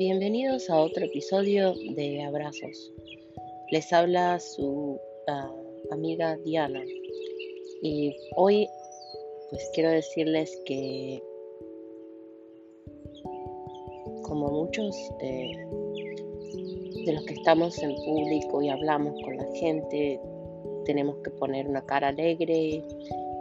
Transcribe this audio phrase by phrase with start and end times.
[0.00, 2.90] Bienvenidos a otro episodio de Abrazos.
[3.70, 5.52] Les habla su ah,
[5.90, 6.82] amiga Diana
[7.82, 8.66] y hoy
[9.50, 11.22] pues quiero decirles que
[14.22, 15.68] como muchos de,
[17.04, 20.18] de los que estamos en público y hablamos con la gente,
[20.86, 22.82] tenemos que poner una cara alegre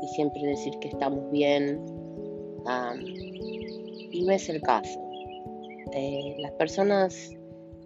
[0.01, 1.85] y siempre decir que estamos bien.
[4.11, 5.08] y no es el caso.
[6.37, 7.31] Las personas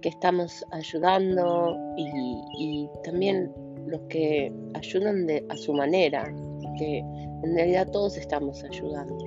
[0.02, 3.52] que estamos ayudando y, también
[3.88, 6.24] los que ayudan de, a su manera,
[6.78, 9.18] que en realidad todos estamos ayudando.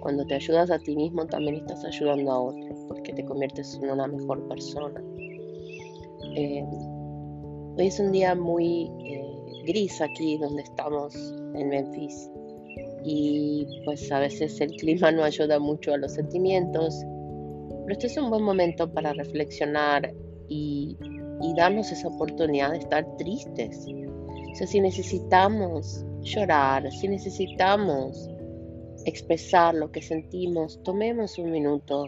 [0.00, 3.90] Cuando te ayudas a ti mismo también estás ayudando a otros porque te conviertes en
[3.90, 5.02] una mejor persona.
[6.36, 6.64] Eh,
[7.76, 9.24] hoy es un día muy eh,
[9.66, 11.14] gris aquí donde estamos
[11.54, 12.30] en Memphis
[13.04, 17.04] y pues a veces el clima no ayuda mucho a los sentimientos
[17.84, 20.12] pero este es un buen momento para reflexionar
[20.48, 20.96] y,
[21.56, 23.86] darnos esa oportunidad de estar tristes.
[23.86, 28.28] O sea, si necesitamos llorar, si necesitamos
[29.04, 32.06] expresar lo que sentimos, tomemos un minuto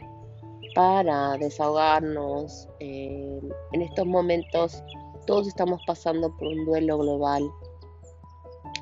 [0.74, 2.66] para desahogarnos.
[2.80, 3.41] Eh,
[3.72, 4.82] en estos momentos
[5.27, 7.42] todos estamos pasando por un duelo global.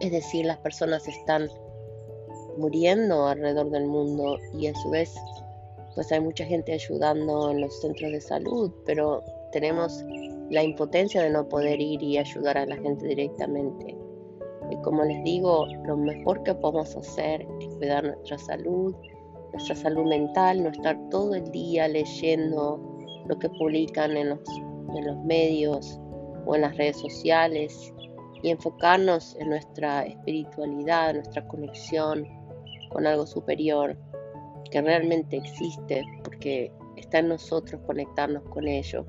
[0.00, 1.48] Es decir, las personas están
[2.59, 5.15] muriendo alrededor del mundo y a su vez
[5.95, 10.05] pues hay mucha gente ayudando en los centros de salud, pero tenemos
[10.50, 13.97] la impotencia de no poder ir y ayudar a la gente directamente.
[14.70, 18.95] Y como les digo, lo mejor que podemos hacer es cuidar nuestra salud,
[19.53, 22.81] nuestra salud mental, no estar todo el día leyendo
[23.27, 24.41] lo que publican en los,
[24.97, 26.00] en los medios
[26.47, 27.92] o en las redes sociales
[28.42, 32.27] y enfocarnos en nuestra espiritualidad, nuestra conexión
[32.91, 33.97] con algo superior
[34.75, 39.06] que realmente existe, porque está en nosotros conectarnos con ello.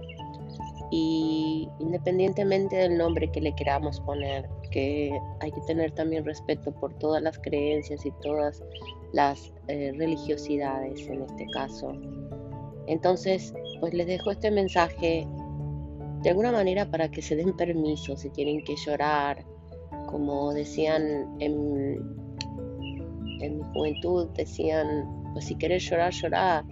[0.91, 6.93] Y independientemente del nombre que le queramos poner, que hay que tener también respeto por
[6.99, 8.63] todas las creencias y todas
[9.11, 11.93] las eh, religiosidades en este caso.
[12.85, 15.27] Entonces, pues les dejo este mensaje
[16.21, 19.43] de alguna manera para que se den permiso si tienen que llorar,
[20.05, 21.99] como decían en,
[23.41, 26.63] en mi juventud, decían pues si querés llorar, llorar.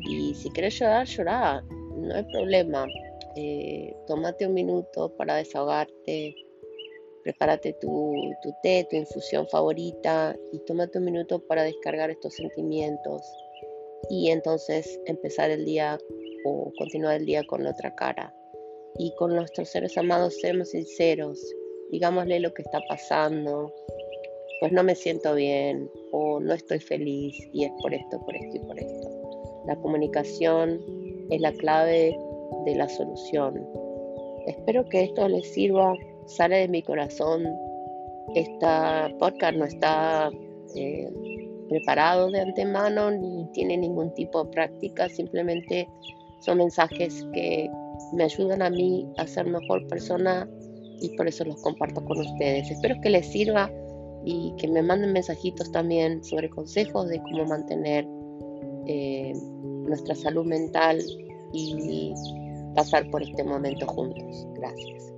[0.00, 1.62] Y si querés llorar, llorar.
[1.96, 2.84] No hay problema.
[3.36, 6.34] Eh, tómate un minuto para desahogarte.
[7.22, 8.12] Prepárate tu,
[8.42, 13.22] tu té, tu infusión favorita y tómate un minuto para descargar estos sentimientos
[14.08, 15.98] y entonces empezar el día
[16.44, 18.34] o continuar el día con otra cara.
[18.98, 21.40] Y con nuestros seres amados seamos sinceros,
[21.92, 23.72] digámosle lo que está pasando,
[24.60, 28.56] pues no me siento bien o no estoy feliz y es por esto, por esto
[28.56, 29.08] y por esto.
[29.66, 30.80] La comunicación
[31.30, 32.16] es la clave
[32.66, 33.66] de la solución.
[34.46, 35.94] Espero que esto les sirva,
[36.26, 37.44] sale de mi corazón.
[38.34, 40.30] Esta podcast no está
[40.76, 41.10] eh,
[41.70, 45.88] preparado de antemano ni tiene ningún tipo de práctica, simplemente
[46.40, 47.70] son mensajes que
[48.12, 50.48] me ayudan a mí a ser mejor persona
[51.00, 52.70] y por eso los comparto con ustedes.
[52.70, 53.70] Espero que les sirva
[54.24, 58.06] y que me manden mensajitos también sobre consejos de cómo mantener
[58.86, 59.32] eh,
[59.86, 61.00] nuestra salud mental
[61.52, 62.12] y
[62.74, 64.46] pasar por este momento juntos.
[64.54, 65.12] Gracias.